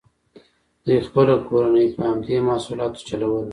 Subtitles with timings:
[0.85, 3.41] دوی خپله کورنۍ په همدې محصولاتو چلوله.